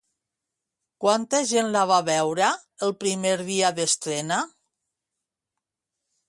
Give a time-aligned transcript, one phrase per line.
[1.03, 2.47] Quanta gent la va veure
[2.87, 4.41] el primer dia d'estrena?